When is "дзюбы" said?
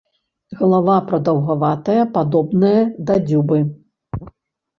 3.27-3.61